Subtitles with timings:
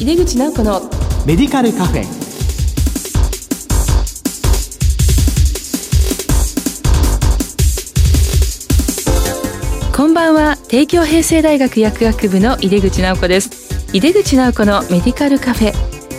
[0.00, 0.80] 井出口直子の
[1.26, 2.04] メディカルカフェ。
[9.92, 10.56] こんばんは。
[10.68, 13.50] 帝京平成大学薬学部の井出口直子です。
[13.92, 15.72] 井出口直子のメディカルカフェ。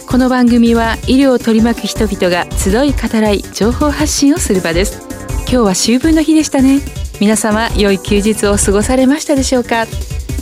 [0.06, 5.08] この番組は医療を取り巻く人々が集い語らい情報発信をする場です。
[5.44, 6.82] 今日は秋分の日でしたね。
[7.22, 9.86] 皆様良い休日を過ごされましたでしょうか？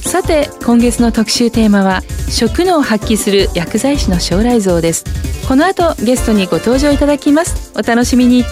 [0.07, 5.03] さて今月の特集テーマは食能を発揮する薬剤師の将来像です。
[5.45, 7.73] この後ゲストにご登場いただきます。
[7.75, 8.45] お楽しみに。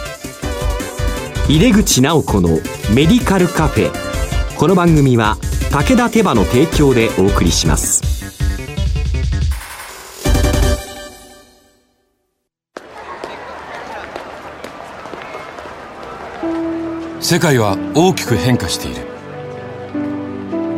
[1.47, 2.49] 入れ口直子の
[2.93, 3.91] メディカルカフェ。
[4.57, 5.37] この番組は
[5.71, 8.03] 武田手羽の提供でお送りします。
[17.21, 19.04] 世界は大きく変化している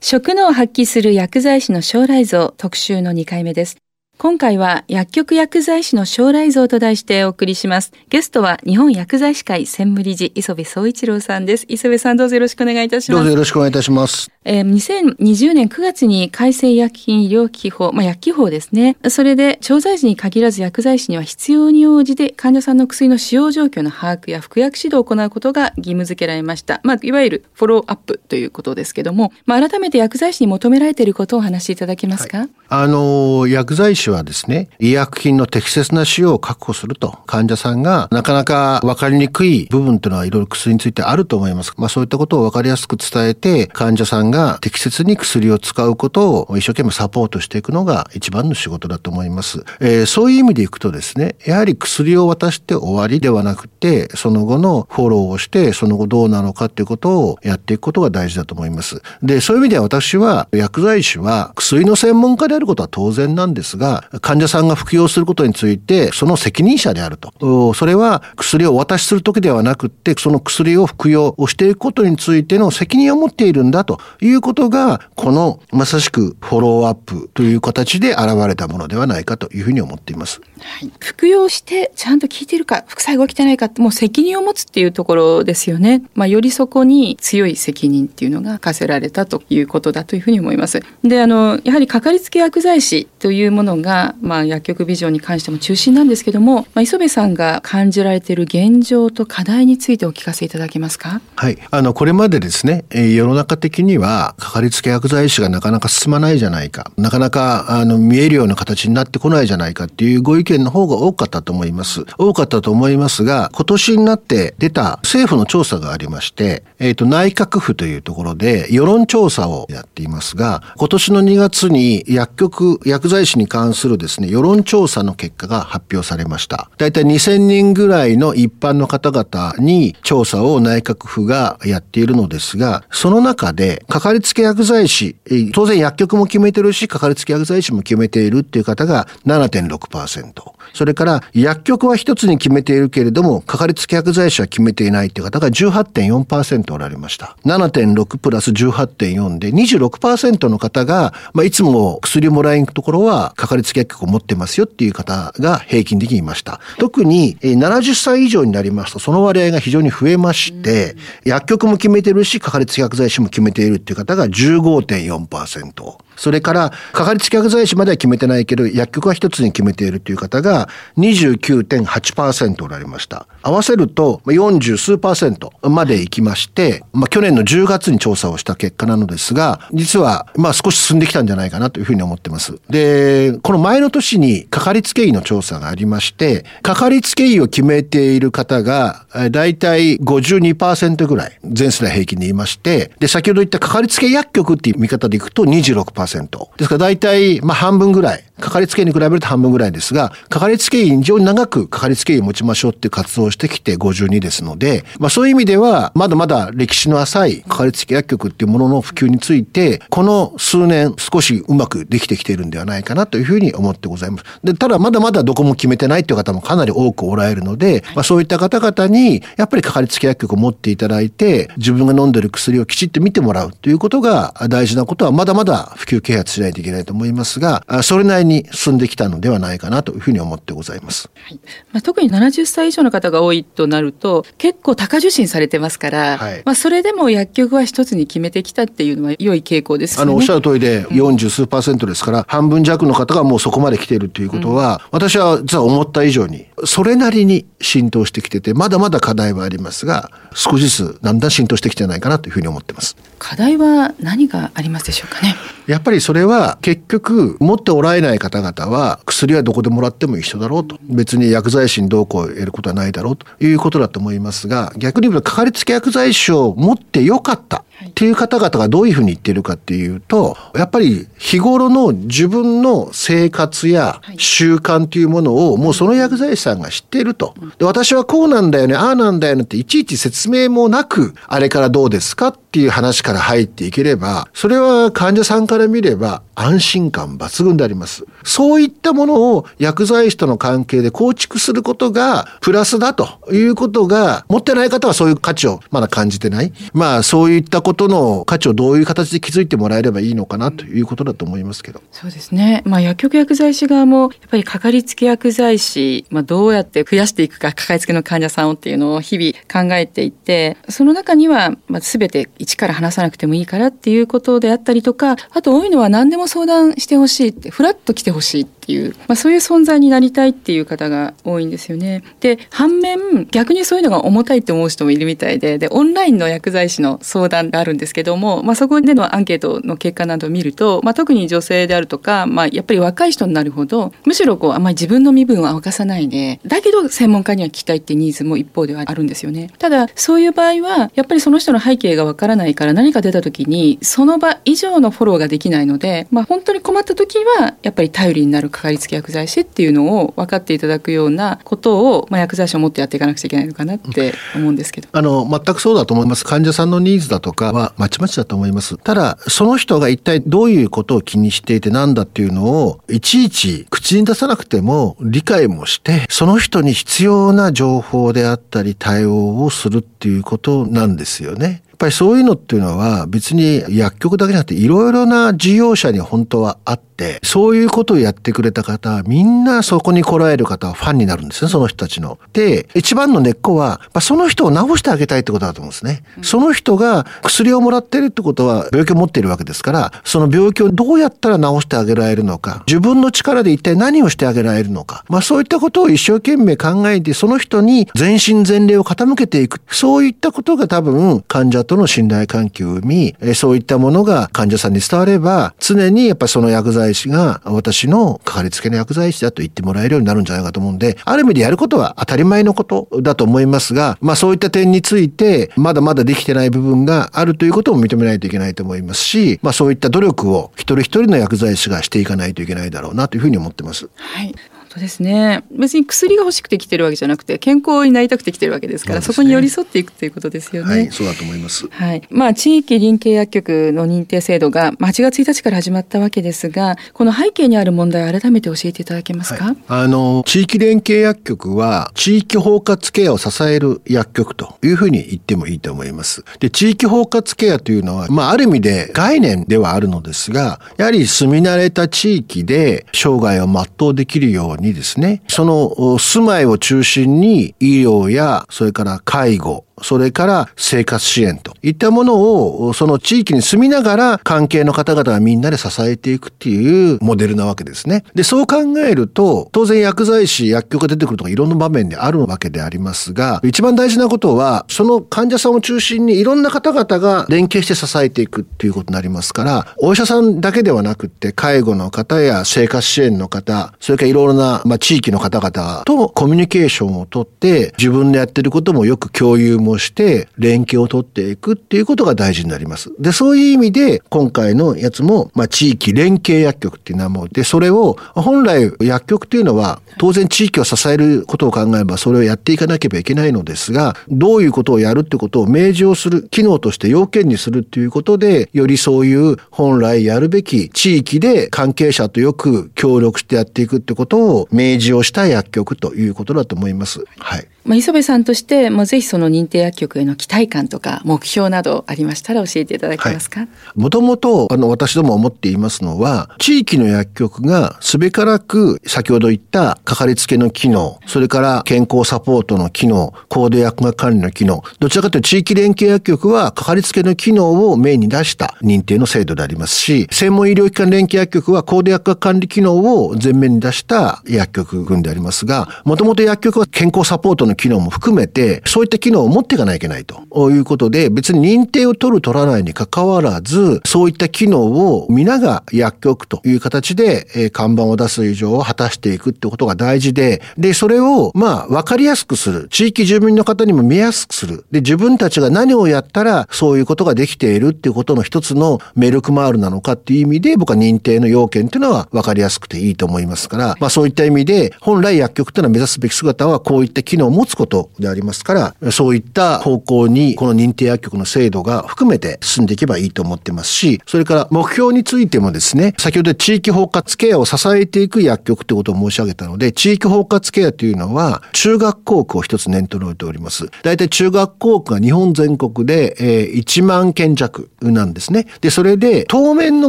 [0.00, 3.78] 食能を発揮する薬剤師の将来像特集の2回目です。
[4.16, 7.92] 今回は薬局薬剤師の将来像と題してお送りします。
[8.08, 11.66] ゲストは日本薬剤師会専務理事磯部総一郎さんです。
[11.68, 13.18] 磯部さんどうぞよろしくお願いいたします。
[13.18, 14.30] どうぞよろしくお願いいたします。
[14.44, 18.96] えー、2020年9月に改正医薬品医療機器法、まあ、薬機法ですね。
[19.08, 26.80] それで調剤時に限らず薬剤師には必要に応じて患者さんの薬の使用状況の把握や服薬指導を行うことが義務付けられました。
[26.84, 41.72] まあ、いわゆるフォローアップということですけども、まあ、改めて薬剤師に求められていることをお話しいただけますか、はい、あの、薬剤師はですね、医薬品の適切な使用を確保すると、患者さんがなかなか分かりにくい部分というのはいろいろ薬についてあると思います。
[41.76, 49.64] まあそういったことを分かりやすく伝えて、患者さんが適切に薬を使うことを一生懸命サポートしていくのが一番の仕事だと思います。
[49.80, 59.02] えー、そういう意味でいくとですね、やはり薬を渡して終わりではなくて、その後のフォローをして、その後どうなのかっていうことをやっていくことが大事だと思います。
[59.22, 67.74] で、そういう意味では私は薬剤師は薬の専門家であることは当然なんですが、患者さんが服用することについて、その責任者であると。
[67.74, 80.40] それは薬をお渡しする時ではなくて、その薬を服用をしていくことについての責任を持っているんだということが、このまさしくフォローアップという形で現れたものではないかというふうに思っています。
[80.60, 86.02] はい、服用してちゃんと効いてるか、副作用が来てないかもう責任を持つっていうところですよね。
[86.14, 90.82] まあ、よりそこに強い責任っていうのが課せられたということだというふうに思います。
[91.02, 101.20] で、あの、やはりかかりつけ薬剤師というものが、まあ、薬局ビジョンに関しても中心なんですけども、まあ、磯部さんが感じられている現状と課題についてお聞かせいただけますか？
[101.36, 112.04] はい、あの、これまでですね、世の中的には、かかりつけ薬剤師がなかなか進まないじゃないか、なかなか、あの、見えるような形になってこないじゃないかっていうご意見の方が多かったと思います。
[112.18, 126.70] 多かったと思いますが、今年になって出た政府の調査がありまして、えっ、ー、と、内閣府というところで世論調査をやっていますが、今年の2月に薬局、薬剤師に関するですね、世論調査の結果が発表されました。
[126.78, 135.16] だいたい2000人ぐらいの一般の方々に調査を内閣府がやっているのですが、その中で、かかりつけ薬剤師、
[135.52, 140.32] 当然薬局も決めてるし、かかりつけ薬剤師も決めているっていう方が7.6%。
[140.72, 147.36] それから薬局は一つに決めているけれども、かかりつけ薬剤師は決めていないという方が18.4%おられました。
[147.44, 156.60] 7.6プラス18.4で26%の方が、まあ、いつも薬もらいに行くところはかかり薬局を持ってますよっていう方が平均的にいました。
[156.78, 165.96] 特に70歳以上になりますとその割合が非常に増えまして、薬局も決めてるし、かかりつけ薬剤師も決めているっていう方が15.4%。
[166.16, 170.68] それから、かかりつけ薬剤師までは決めてないけど、薬局は一つに決めているという方が
[170.98, 173.26] 29.8%おられました。
[173.42, 182.58] 合わせると40数パーセントまで行きまして、まあ去年の10月に調査をした結果なのですが、実はまあ少し進んできたんじゃないかなというふうに思ってます。
[182.68, 196.03] で、この前の年にかかりつけ医の調査がありまして、かかりつけ医を決めている方が、だいたい52%ぐらい、全世代平均でいまして、で、先ほど言ったかかりつけ薬局っていう見方でいくと26%。
[196.06, 196.56] 25%。
[196.56, 198.24] ですから大体、まあ半分ぐらい。
[198.40, 214.24] かかりつけ医に比べると半分ぐらいですが、かかりつけ医に非常に長くかかりつけ医を持ちましょうっていう活動をしてきて52ですので、まあそういう意味では、まだまだ歴史の浅いかかりつけ薬局っていうものの普及について、この数年少しうまくできてきているんではないかなというふうに思ってございます。
[214.42, 231.10] で、ただまだまだどこも決めてないという方もかなり多くおられるので、まあそういった方々に、やっぱりかかりつけ薬局を持っていただいて、自分が飲んでる薬をきちっと見てもらうということが大事なことはまだまだ普及啓発しないといけないと思いますが、それなりに進んできたのではないかなというふうに思ってございます。
[231.14, 231.40] はい、
[231.72, 252.96] まあ、特に70歳以上の方が多いとなると、結構高受診されてますから、はい、まあそれでも薬局は一つに決めてきたっていうのは良い傾向です、ね、あの、おっしゃる通りで40数パーセントですから、うん、半分弱の方がもうそこまで来ているということは、うん、私は実は思った以上に、それなりに浸透してきてて、まだまだ課題はありますが、少しずつだんだん浸透してきてないかなというふうに思ってます。
[253.18, 255.34] 課題は何がありますでしょうかね？
[255.66, 288.04] やっぱりそれは結局持っておられない方々は薬はどこでもらっても一緒だろうと別に薬剤師にどうこう得ることはないだろうということだと思いますが逆に言うとかかりつけ薬剤師を持ってよかったっていう方々がどういうふうに言ってるかっていうとやっぱり日頃の自分の生活や習慣というものをもうその薬剤師さんが知っているとで私はこうなんだよねああなんだよねっていちいち説明もなくあれからどうですかっていう話から入っていければそれは患者さんから見れば安心感抜群であります。
[288.24, 296.52] そういったものを薬剤師との関係で構築することがプラスだということが持ってない方はそういう価値をまだ感じてない。
[296.72, 301.82] まあそういったことの価値をどういう形で築いてもらえればいいのかなということだと思いますけど。
[301.92, 302.62] そうですね。
[302.64, 322.04] まあ薬局薬剤師側もやっぱりかかりつけ薬剤師、まあどうやって増やしていくかかかりつけの患者さんをっていうのを日々考えていて、その中にはまあ全て一から話さなくてもいいからっていうことであったりとか、あと多いのは何でも相談してほしいって、フラッと来てほしいっていう、まあ、そういう存在になりたいっていう方が多いんですよね。
[322.20, 339.50] で、反面、逆にそういうのが重たいって思う人もいるみたいで、で、オンラインの薬剤師の相談があるんですけども、まあ、そこでのアンケートの結果などを見ると、まあ、特に女性であるとか、まあ、やっぱり若い人になるほど、むしろこう、あんまり自分の身分を明かさないで、だけど専門家には聞きたいってニーズも一方ではあるんですよね。
[339.58, 354.88] ただ、そういう場合は、やっぱりその人の背景がわからないから何か出た時に、その場以上のフォローができないので、まあ、本当に困った時はやっぱり頼りになるかかりつけ薬剤師っていうのを分かっていただくようなことを、まあ、薬剤師を持ってやっていかなくちゃいけないのかなって思うんですけど。
[354.92, 371.62] あの全くそうだと思います患者さんのニーズだとかはまちまちだと思いますただその人が一体どういうことを気にしていてなんだっていうのをいちいち口に出さなくても理解もしてその人に必要な情報であったり対応をするっていうことなんですよね。
[371.84, 382.18] やっぱりそういうのっていうのは別に薬局だけじゃなくていろいろな事業者に本当はあって、そういうことをやってくれた方はみんなそこに来られる方はファンになるんですね、その人たちの。
[382.32, 386.04] で、一番の根っこは、その人を治してあげたいってことだと思うんですね。
[386.22, 399.60] その人が薬をもらってるってことは病気を持っているわけですから、その病気をどうやったら治してあげられるのか、自分の力で一体何をしてあげられるのか、まあそういったことを一生懸命考えて、その人に全身全霊を傾けていく。
[399.70, 423.88] そういったことが多分患者との信頼関係を生み、そういったものが患者さんに伝われば、常にやっぱその薬剤師が私のかかりつけの薬剤師だと言ってもらえるようになるんじゃないかと思うんで、ある意味でやることは当たり前のことだと思いますが、まあそういった点について、まだまだできてない部分があるということも認めないといけないと思いますし、まあそういった努力を一人一人の薬剤師がしていかないといけないだろうなというふうに思ってます。
[423.94, 424.34] はい。
[424.74, 430.70] 当ですね別に薬が欲しくて来てるわけじゃなくて健康になりたくて来てるわけですからそ、ね,、こに寄り添っていくということですよね。
[430.70, 431.68] はい、そうだと思います。
[431.68, 432.02] はい。
[432.10, 439.44] まあ地域臨携薬局の認定制度が8月1日から始まったわけですが、この背景にある問題を改めて教えていただけますか？
[439.44, 446.24] はい、あの地域連携薬局は地域包括ケアを支える薬局というふうに言ってもいいと思います。
[446.40, 455.22] で地域包括ケアというのはまあある意味で概念ではあるのですが、やはり住み慣れた地域で生涯を全うできるようににですね。
[455.28, 468.02] その住まいを中心に医療やそれから介護それから生活支援といったものを、その地域に住みながら関係の方々がみんなで支えていくっていうモデルなわけですね。
[468.14, 492.90] で、そう考えると、当然薬剤師、薬局が出てくるとかいろんな場面であるわけでありますが、一番大事なことは、その患者さんを中心にいろんな方々が連携して支えていくっていうことになりますから、お医者さんだけではなくて、介護の方や生活支援の方、それからいろいろな、まあ、地域の方々とコミュニケーションをとって、自分でやってることもよく共有もをして連携を取っていくっていうことが大事になります。
[492.98, 517.04] で、そういう意味で今回のやつも、まあ、地域連携薬局っていう名前で、それを本来薬局っていうのは当然地域を支えることを考えればそれをやっていかなければいけないのですが、どういうことをやるってことを明示をする、機能として要件にするっていうことで、よりそういう本来やるべき地域で関係者とよく協力してやっていくってことを明示をした薬局ということだと思います。
[517.18, 517.48] はい。
[517.64, 523.48] まあ、磯部さんとして、まあ、ぜひその認定薬局への期待感とか目標などありましたら教えていただけますか？
[523.74, 562.68] もともと、あの、私ども思っていますのは、地域の薬局がすべからく、先ほど言ったかかりつけの機能、それから健康サポートの機能、高度薬学管理の機能、どちらかというと地域連携薬局はかかりつけの機能をメインに出した認定の制度でありますし、専門医療機関連携薬局は高度薬学管理機能を前面に出した薬局群でありますが、もともと薬局は健康サポートの機能も含めて、そういった機能を持っていかなきゃいけないということで、別に認定を取る取らないに関わらず、そういった機能を皆が薬局という形で、え看板を出す以上を果たしていくってことが大事で、で、それを、まあ、わかりやすくする。
[562.70, 564.64] 地域住民の方にも見やすくする。
[564.70, 593.68] で、自分たちが何をやったら、そういうことができているっていうことの一つのメルクマールなのかっていう意味で、僕は認定の要件っていうのは分かりやすくていいと思いますから、まあそういった意味で、本来薬局っていうのは目指すべき姿はこういった機能を持つことでありますから、そういった方向にこの認定薬局の制度が含めて進んでいけばいいと思ってますし、それから目標についてもですね、先ほど地域包括ケアを支えていく薬局ってことを申し上げたので、地域包括ケアというのは中学校区を一つ念頭に置いております。
[593.82, 598.46] 大体中学校区が日本全国で、えー、1万件弱なんですね。
[598.60, 599.88] で、それで当面の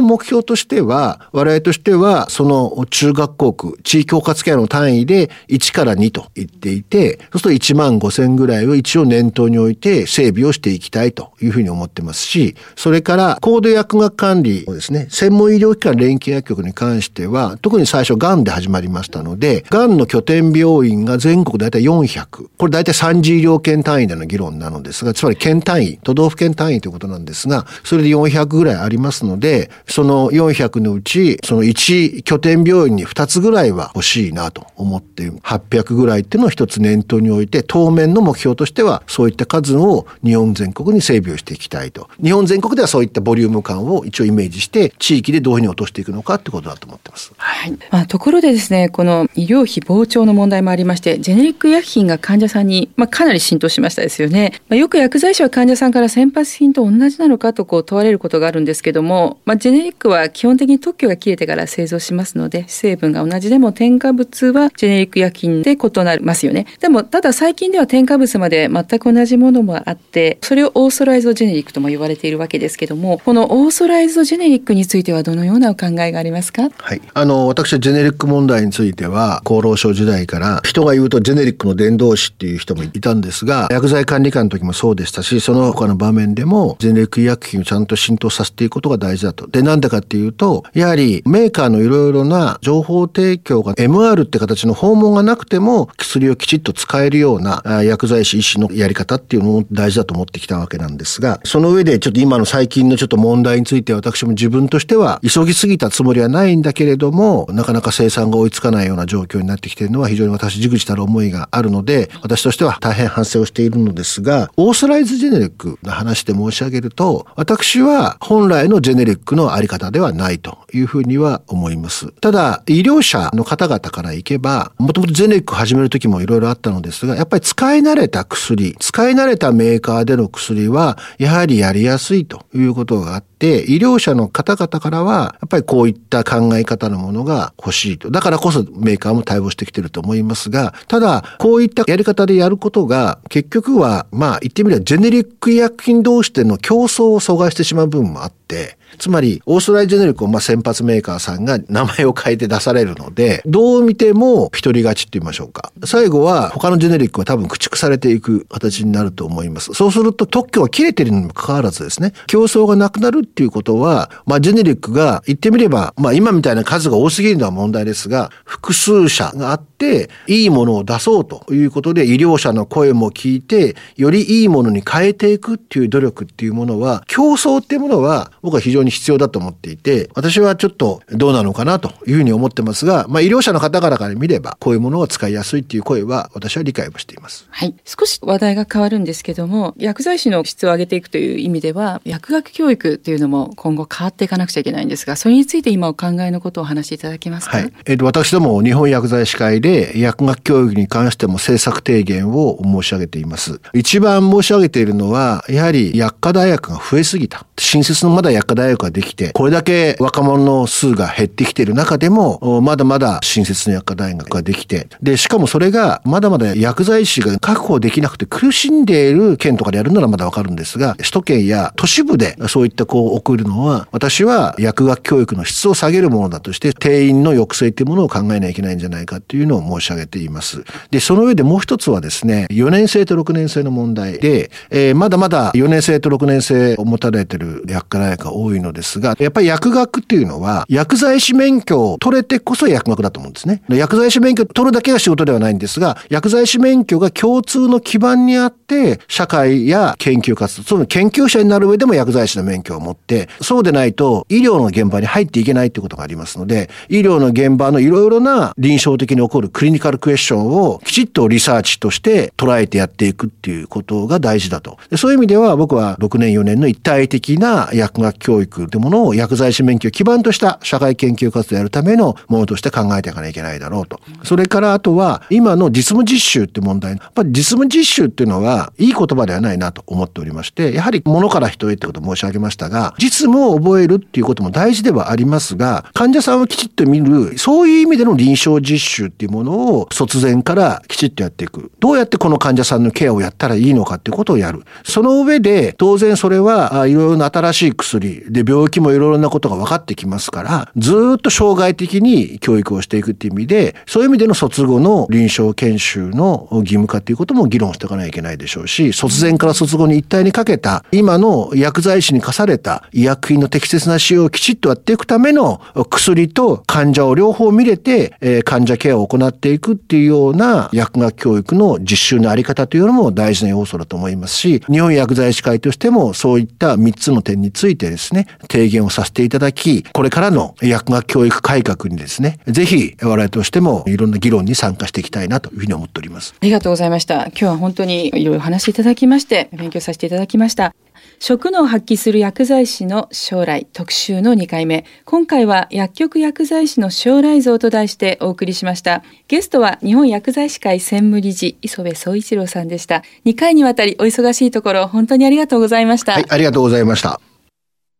[0.00, 22.48] 目標としては、我々としては、その中学校区、地域包括ケアの単位で1から2と言っていて、そうすると1万5千ぐらいを一応念頭に置いて整備をしていきたいというふうに思ってますし、それから高度薬学管理をですね、専門医療機関連携薬局に関しては、特に最初がんで始まりましたので、がんの拠点病院が全国だいたい400。
[22.56, 42.08] これだいたい3次医療圏単位での議論なのですが、つまり県単位、都道府県単位ということなんですが、それで400ぐらいありますので、その400のうち、その1拠点病院に2つぐらいは欲しいなと思って、800ぐらいっていうのを一つ念頭に置おいて、当面の目標としては、そういった数を日本全国に整備をしていきたいと。
[42.22, 47.32] 日本全国ではそういったボリューム感を一応イメージして、地域でどういうふうに落としていくのかってことだと思ってます。
[47.36, 47.72] はい。
[47.90, 54.52] まあ、ところでですね、この医療費膨張の問題もありまして、ジェネリック薬品が患者さんに、まあ、かなり浸透しましたですよね。
[54.68, 66.66] まあ、よく薬剤師は患者さんから先発品と同じなのかとこう問われることがあるんですけども、まあ、ジェネリックは基本的に特許が切れてから製造しますので、成分が同じでも添加物はジェネリック薬品で異なりますよね。
[66.80, 76.70] でも、ただだ最近では添加物まで全く同じものもあって、それをオーソライズドジェネリックとも言われているわけですけども、このオーソライズドジェネリックについてはどのようなお考えがありますか？
[76.76, 77.02] はい。
[77.14, 89.46] あの、私はジェネリック問題については、厚労省時代から人が言うとジェネリックの伝道師っていう人もいたんですが、薬剤管理官の時もそうでしたし、その他の場面でも、ジェネリック医薬品をちゃんと浸透させていくことが大事だと。
[89.48, 122.10] で、なんでかっていうと、やはりメーカーのいろいろな情報提供が MR って形の訪問がなくても、薬をきちっと使えるような薬剤師医師のやり方っていうのも大事だと思ってきたわけなんですが、その上でちょっと今の最近のちょっと問題について私も自分としては急ぎすぎたつもりはないんだけれども、なかなか生産が追いつかないような状況になってきているのは非常に私、じくじたる思いがあるので、私としては大変反省をしているのですが、オーソライズジェネリックの話で申し上げると、私は本来のジェネリックのあり方ではないというふうには思います。
[122.20, 138.10] ただ、医療者の方々からいけば、もともとジェネリック始める時もいろいろあったのですですが、やっぱり使い慣れた薬、使い慣れたメーカーでの薬は、やはりやりやすいということがあって、医療者の方々からは、やっぱりこういった考え方のものが欲しいと。
[138.10, 155.72] だからこそメーカーも対応してきてると思いますが、ただ、こういったやり方でやることが、結局は、まあ言ってみればジェネリック医薬品同士での競争を阻害してしまう部分もあって、つまり、オーストラリアジェネリックをまあ先発メーカーさんが名前を変えて出されるので、どう見ても一人勝ちって言いましょうか。
[155.84, 159.72] 最後は他のジェネリックは多分駆逐されていく形になると思います。
[159.74, 187.46] そうすると特許は切れてるにもかかわらずですね、競争がなくなるっていうことは、まあジェネリックが言ってみれば、まあ今みたいな数が多すぎるのは問題ですが、複数社があって、いいものを出そうということで医療者の声も聞いて、よりいいものに変えていくっていう努力っていうものは、競争っていうものは僕は非常にに必要だと思っていて、私はちょっとどうなのかなというふうに思ってますが、まあ医療者の方々から見れば、こういうものが使いやすいっていう声は私は理解をしています。
[187.50, 187.74] はい。
[187.84, 197.58] 少し話題が変わるんですけども、薬剤師の質を上げていくという意味では、薬学教育っていうのも今後変わっていかなくちゃいけないんですが、それについて今お考えのことをお話しいただけますか？
[197.58, 197.72] はい。
[197.86, 203.60] えっ、ー、と、私ども日本薬剤師会で薬学教育に関しても政策提言を申し上げています。
[203.72, 207.46] 一番申し上げているのは、やはり薬科大学が増えすぎた。
[207.58, 230.64] 新設のまだ薬科大学ができて、これだけ若者の数が減ってきている中でも、まだまだ新設の薬科大学ができて、で、しかもそれがまだまだ薬剤師が確保できなくて苦しんでいる県とかでやるならまだわかるんですが、首都圏や都市部でそういったこう送るのは、私は薬学教育の質を下げるものだとして、定員の抑制というものを考えなきゃいけないんじゃないかというのを申し上げています。
[230.90, 243.62] で、その上でもう一つはですね、4年生と6年生の問題で、えー、まだまだ4年生と6年生を持たれている薬科大学が多いのですが、やっぱり薬学っていうのは、薬剤師免許を取れてこそ薬学だと思うんですね。
[243.68, 264.78] 薬剤師免許取るだけが仕事ではないんですが、薬剤師免許が共通の基盤にあって、社会や研究活動、その研究者になる上でも薬剤師の免許を持って、そうでないと医療の現場に入っていけないということがありますので、医療の現場のいろいろな臨床的に起こるクリニカルクエスチョンをきちっとリサーチとして捉えてやっていくっていうことが大事だと。
[264.96, 274.00] そういう意味では僕は6年4年の一体的な薬学教育というものを薬剤師免許を基盤とした社会研究活動をやるためのものとして考えていかなきゃいけないだろうと。
[274.24, 276.92] それからあとは今の実務実習って問題。
[276.92, 291.70] やっぱり実務実習っていうのはいい言葉ではないなと思っておりまして、やはり物から人へってことを申し上げましたが、実務を覚えるっていうことも大事ではありますが、患者さんをきちっと見る、そういう意味での臨床実習っていうものを卒前からきちっとやっていく。
[291.80, 294.62] どうやってこの患者さんのケアをやったらいいのかっていうことをやる。
[294.84, 336.34] その上で、当然それはいろいろな新しい薬で病気もいろいろなことが分かってきますから、ずっと障害的に教育をしていくっていう意味で、そういう意味での卒後の臨床研修の義務化っていうことも議論していかないといけないでしょうし、卒前から卒後に一体にかけた、今の薬剤師に課された医薬品の適切な使用をきちっとやっていくための薬と患者を両方見れて、え、患者ケアを行っていくっていうような薬学教育の実習のあり方というのも大事な要素だと思いますし、日本薬剤師会としてもそういった3つの点についてですね、提言をさせていただき、これからの薬学教育改革にですね、ぜひ我々としてもいろんな議論に参加していきたいなというふうに思っております。
[336.40, 337.26] ありがとうございました。
[337.26, 340.74] 今日は本当にいろいろ話しいただきまして、勉強させていただきました。
[341.18, 344.84] 職能を発揮する薬剤師の将来特集の2回目。
[345.04, 349.02] 今回は薬局薬剤師の将来像と題してお送りしました。
[349.28, 353.02] ゲストは日本薬剤師会専務理事磯部総一郎さんでした。
[353.24, 356.12] 2回にわたりお忙しいところ本当にありがとうございました。
[356.12, 357.20] はい、ありがとうございました。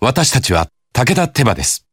[0.00, 1.84] 私たちは武田手羽です。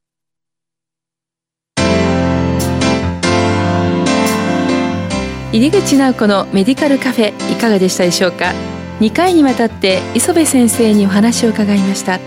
[5.51, 8.53] 入口直子のメディカルカフェいかがでしたでしょうか
[8.99, 12.19] ？2回にわたって磯部先生にお話を伺いました。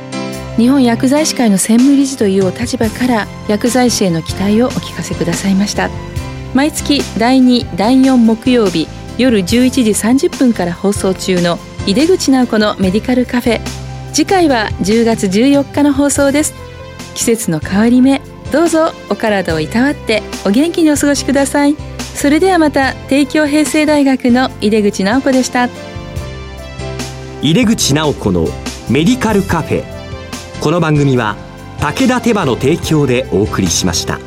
[0.56, 5.90] 日本薬剤師会の専務理事というお立場から薬剤師への期待をお聞かせくださいました。
[6.54, 9.82] 毎月第2第4木曜日夜11時
[10.28, 13.87] 30分から放送中の井出口直子のメディカルカフェ。
[14.18, 16.52] 次回は10月14日の放送です。
[17.14, 21.76] 季節の変わり目どうぞお体をいたわってお元気にお過ごしください。
[22.16, 25.68] それではまた帝京平成大学の井出口直子でした。
[27.42, 28.48] 井出口直子の
[28.90, 29.84] メディカルカフェ。
[30.60, 31.36] この番組は
[31.78, 34.18] 武田手羽の提供でお送りしました。